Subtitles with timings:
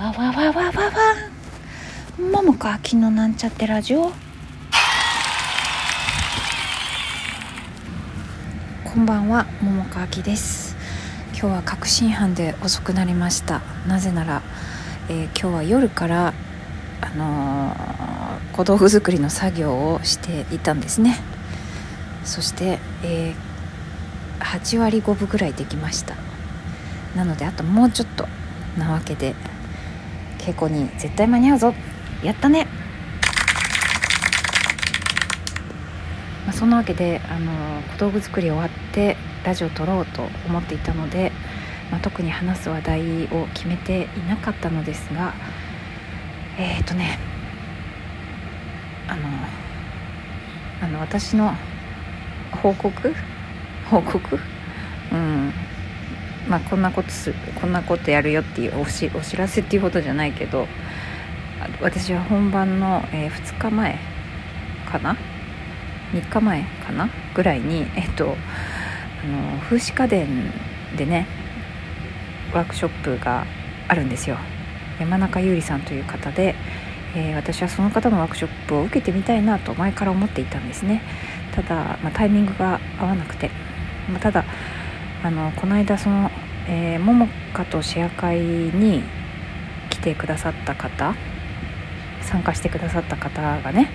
[0.00, 0.92] わわわわわわ。
[2.32, 4.12] 桃子秋のなんちゃってラジオ。
[8.82, 10.74] こんばんは桃子秋です。
[11.34, 13.60] 今日は確信犯で遅くなりました。
[13.86, 14.40] なぜなら、
[15.10, 16.32] えー、今日は夜から
[17.02, 21.18] あのー、小道具作りの作業をしていたんですね。
[22.24, 26.14] そして、えー、8割5分ぐらいできました。
[27.14, 28.26] なのであともうちょっと
[28.78, 29.34] なわけで
[30.50, 31.74] 稽古に絶対間に合うぞ。
[32.24, 32.66] やったね。
[36.44, 37.52] まあ、そんなわけであの
[37.94, 41.30] 小道具作り終わってラジオ撮ろうと思っていたので、
[41.90, 45.34] まあ、特に話す話題を決めていなかったのですが
[46.58, 47.18] えっ、ー、とね
[49.06, 49.28] あの
[50.82, 51.54] あの私の
[52.62, 53.14] 報告？
[53.88, 54.38] 報告？
[55.12, 55.52] うん。
[56.48, 60.66] まあこんなことすこんなことやるよっていうおしお知らせっていうことじゃないけど
[61.80, 63.98] 私は本番の、えー、2日前
[64.90, 65.16] かな
[66.12, 67.10] ？3日前かな？
[67.34, 68.36] ぐらいにえっと
[69.22, 70.26] あの風刺家電
[70.96, 71.26] でね
[72.54, 73.44] ワークショップが
[73.88, 74.36] あるんですよ。
[74.98, 76.54] 山中優里さんという方で、
[77.14, 81.02] えー、私はその方のワークショップを受けてみたいなと前から思っていたんですね。
[81.54, 83.50] ただ、まあ、タイミングが合わなくて、
[84.10, 84.44] まあ、ただ
[85.22, 86.30] あのこの間その、
[86.66, 89.02] えー、桃花とシェア会に
[89.90, 91.14] 来てくださった方
[92.22, 93.90] 参加してくださった方がね、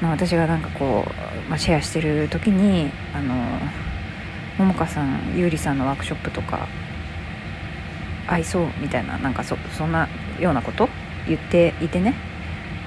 [0.00, 3.34] まあ、私がなんかこう、まあ、シェアしてる時にあの
[4.58, 6.68] 桃花さん優里さんのワークショップとか
[8.28, 10.88] 合いそうみたいななんかそそんなようなこと
[11.26, 12.14] 言っていてね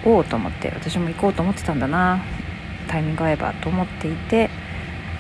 [0.06, 2.22] おおと思って私も行こうと思ってたんだな
[2.88, 4.50] タイミング合えばと思っていて、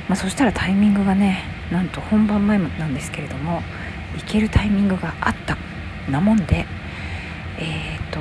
[0.07, 3.63] まあ、そしたらタイミングがねなんと本番前なんですけれども
[4.15, 5.57] 行けるタイミングがあった
[6.09, 6.67] なもんで
[7.57, 8.19] えっ、と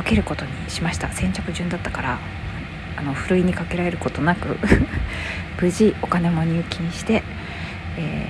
[0.00, 1.10] 受けることにしました。
[1.12, 2.18] 先着順だったから
[2.96, 4.58] あのふるいにかけられることなく
[5.60, 7.22] 無事お金も入金して、
[7.96, 8.26] え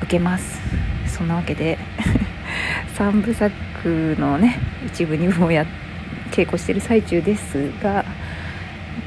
[0.00, 0.60] ー、受けます。
[1.06, 1.78] そんなわけで
[2.98, 5.64] 3部作のね一部2部をや
[6.32, 8.04] 稽古してる最中ですが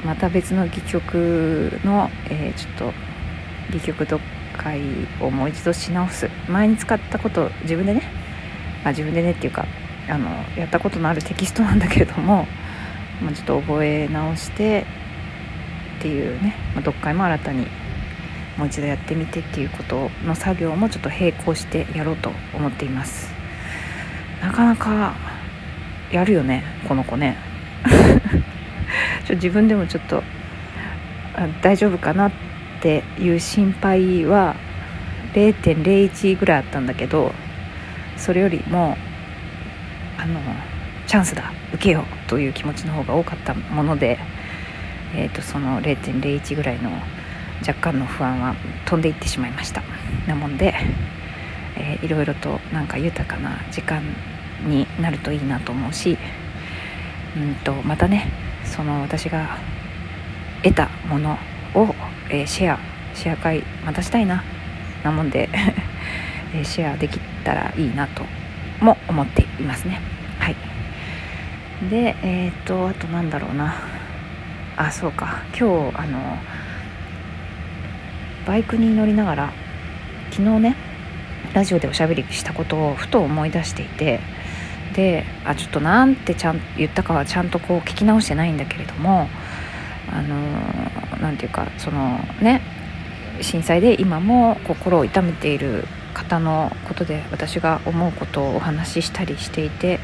[0.04, 2.94] また別の戯曲の、えー、ちょっと
[3.70, 4.22] 戯曲読
[4.56, 4.80] 解
[5.20, 6.28] をもう一度し直す。
[6.48, 8.02] 前に使ったこと自分でね
[8.84, 9.66] あ自分でねっていうか
[10.08, 12.46] あのやったことのあるテキストなんだけれども、
[13.22, 14.84] まあ、ちょっと覚え直して
[15.98, 17.66] っていうね、まあ、読解も新たに
[18.58, 23.32] もう一度やってみてっていうことの作業もちょっと並行してやろうと思っています。
[24.40, 25.14] なかなか
[26.10, 27.36] やるよねこの子ね。
[29.26, 30.22] ちょ自分でもちょっと
[31.62, 32.52] 大丈夫かなって
[32.82, 34.56] ていう心配は
[35.34, 37.32] 0.01ぐらいあったんだけど
[38.16, 38.96] それよりも
[40.18, 40.40] あの
[41.06, 44.18] チャンスだ受けようという気持ちの方が多かったもので、
[45.14, 46.90] えーと、その0.01ぐらいの
[47.66, 48.54] 若干の不安は
[48.84, 49.82] 飛んでいってしまいました。
[50.26, 50.74] なもんで、
[51.76, 54.02] えー、いろいろとなんか豊かな時間
[54.64, 56.16] になるといいなと思うし
[57.36, 58.30] うんとまたね
[58.64, 59.58] その私が
[60.62, 61.36] 得たもの、
[62.32, 62.78] えー、シェア
[63.14, 64.42] シェア会またしたいな
[65.04, 65.48] なもんで
[66.54, 68.24] えシェアできたらいいなと
[68.80, 70.00] も思っていますね。
[70.38, 70.56] はい。
[71.88, 73.74] でえっ、とあとなんだろうな。
[74.76, 75.42] あそうか。
[75.58, 76.38] 今日あの
[78.46, 79.52] バイクに乗りながら
[80.30, 80.76] 昨日ね
[81.52, 84.20] ラジオでおしゃべりしたことをふと思い出していて
[84.94, 89.28] であちょっとなんてちゃん言ったかはちゃんとこう聞き直してないんだけれども
[90.10, 92.60] あの何て言うかそのね
[93.40, 99.98] 震災で今も心を痛めている方のことで私が思うことをお話ししたりしていて、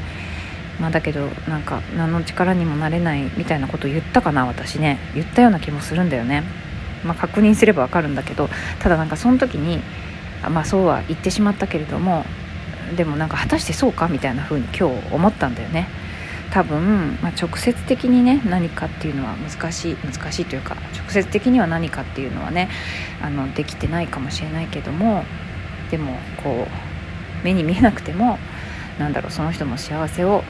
[0.79, 4.97] まあ、だけどなんか何の力にもなれないみたいなことを言ったかな私ね。
[5.13, 6.43] 言ったような気もするんだよね、
[7.05, 8.49] まあ、確認すればわかるんだけど
[8.79, 9.81] ただなんかその時に
[10.41, 12.25] まあそうは言ってしまったけれども
[12.95, 15.87] でもなんか果たしてそうかみたいな風に今日思ったんだよね。
[16.51, 22.69] 多分、まあ、直接的にね何かっていうのは難しい難しいというか直接的には何かっていうのはね
[23.21, 25.23] あのできてないかもしれないけども
[25.91, 28.39] でもこう目に見えなくても
[28.97, 30.43] なんだろうその人の幸せを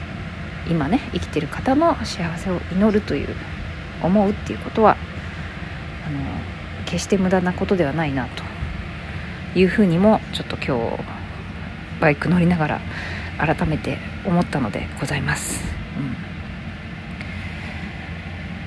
[0.68, 3.28] 今ね生きてる方の幸せを祈るという
[4.02, 4.96] 思うっていうことは
[6.06, 6.20] あの
[6.86, 8.42] 決して無駄なことではないなと
[9.58, 11.02] いうふうにもちょっと今日
[12.00, 12.80] バイク乗りながら
[13.38, 15.89] 改めて思ったのでございます。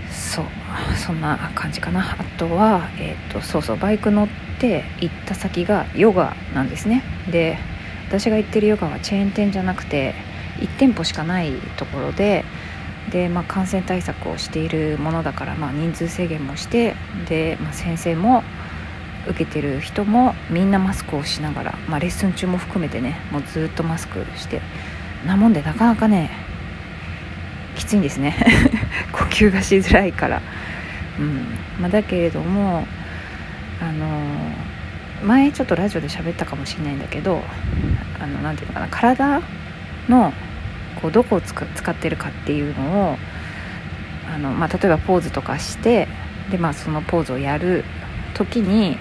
[0.10, 0.46] そう。
[0.98, 2.16] そんな感じかな。
[2.20, 4.28] あとは、えーとそうそうバイク乗っ
[4.60, 7.04] て行った先がヨガなんですね。
[7.32, 7.58] で
[8.08, 10.14] 私が行ってるヨガはチェーン店じゃなくて
[10.60, 12.46] 1店舗しかないところで
[13.12, 16.96] で、まあ、感染対策をしているものだから、まあ、人数制限もして
[17.28, 18.44] で、まあ、先生も
[19.28, 24.62] 受けてる人もみんなマスクをしながら、まあ、レッスン中も含めてねもうずっとマスクして。
[25.26, 26.30] なもんでなかなかね
[27.74, 28.36] きついんですね。
[29.12, 30.42] 呼吸がしづらいから、
[31.20, 31.46] うん。
[31.82, 32.88] ま、だけれども
[33.82, 34.08] あの
[35.26, 37.42] 前ちょっとラジオで喋ったかもしれないんだけど
[38.22, 39.42] あのなていうのかな体
[40.10, 40.34] の
[41.02, 41.62] こうどこを使
[41.92, 43.18] ってるかっていうのを
[44.34, 46.08] あの、まあ、例えばポーズとかして
[46.52, 47.84] で、まあ、そのポーズをやる
[48.36, 48.98] 時に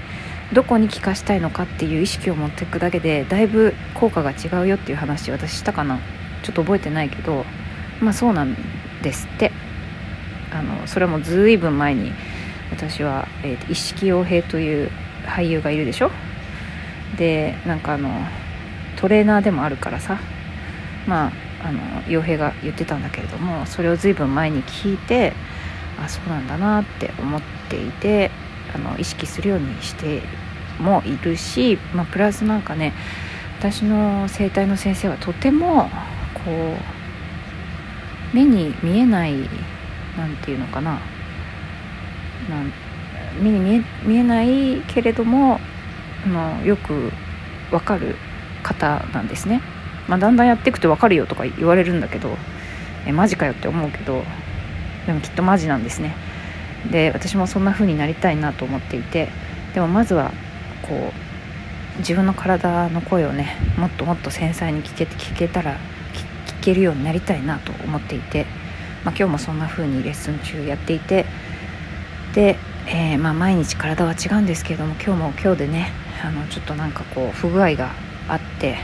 [0.52, 5.98] どこに効かしたいのかっていう意識を持っていくだけでだいぶ効果が違うよっていう話私したかな。
[6.42, 7.44] ちょっと覚えてないけど
[8.02, 8.54] まあそうなん
[9.02, 9.50] ですって。
[10.52, 12.12] あのそれもずいぶん前に
[12.70, 14.90] 私は、えー、一色洋平という
[15.24, 16.10] 俳優がいるでしょ？
[17.16, 18.10] でなんかあの
[18.96, 20.18] トレーナーでもあるからさ。
[21.06, 21.32] まあ
[21.64, 25.32] あの洋平が言ってたんだけれどもそれをずいぶん前に聞いて
[26.04, 28.32] あそうなんだなって思っていて
[28.74, 30.22] あの意識するようにして
[30.80, 32.92] もいるし、まあ、プラスなんかね
[33.60, 35.88] 私の整体の先生はとても
[36.44, 36.76] こう
[38.32, 39.34] 目に見えない
[40.16, 41.00] 何て言うのかな。
[42.48, 42.72] なん
[43.40, 45.60] 目に見え見えないけれども
[46.24, 47.10] あのよく
[47.70, 48.16] わかる
[48.62, 49.60] 方なんですね、
[50.08, 52.36] まあ、だんだんやっていくと分かるよとか言われるんだけど
[53.06, 54.22] えマジかよって思うけど
[55.06, 56.14] でもきっとマジなんですね。
[56.90, 59.28] で私もそんな風になりたいなと思っていて
[59.72, 60.32] でもまずは
[60.82, 61.12] こ
[61.96, 65.76] う自分の体の声をねもっともっと繊細に聞け聞けたら
[66.62, 68.46] けるようになりたいなと思っていて、
[69.04, 71.26] まあ、今日もそんな風にレッスン中やっていて
[72.34, 72.56] で、
[72.86, 75.92] えー、まあ、毎日体は違うんですけれども今日も今日でね
[76.24, 77.90] あのちょっとなんかこう不具合が
[78.28, 78.76] あって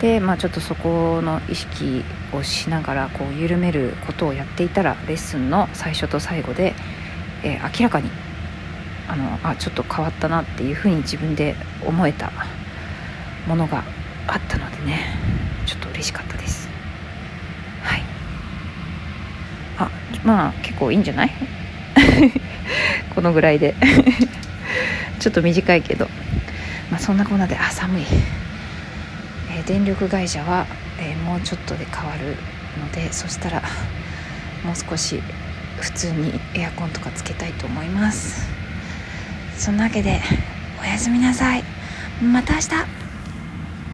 [0.00, 6.74] で、まあ、ちょっとそこの意識をしながらこう緩めることをやっていたらレッスンの最初と最後で
[7.42, 8.10] えー、明らかに
[9.08, 11.54] あのあちょっと変わったなっていうふうに自分で
[11.86, 12.30] 思えた
[13.46, 13.84] ものが
[14.26, 14.98] あったのでね
[15.66, 16.68] ちょっと嬉しかったです
[17.82, 18.02] はい
[19.78, 19.90] あ
[20.24, 21.30] まあ結構いいんじゃない？
[23.14, 23.74] このぐらいで。
[25.18, 26.08] ちょっと短いけど、
[26.92, 28.04] まあ、そんなこんなであ寒い、
[29.50, 30.64] えー、電力会社は、
[31.00, 32.36] えー、もうちょっとで変わる
[32.80, 33.60] のでそしたら
[34.64, 35.20] もう少し
[35.80, 38.48] 普通にエアコンとかつけたいと思います。
[39.56, 40.20] そんなわけで
[40.80, 41.64] おやすみなさい。
[42.22, 42.97] また明日。